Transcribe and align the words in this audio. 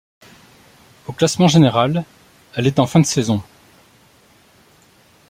Au 1.05 1.13
classement 1.13 1.47
général, 1.47 2.03
elle 2.55 2.65
est 2.65 2.79
en 2.79 2.87
fin 2.87 2.99
de 2.99 3.05
saison. 3.05 3.43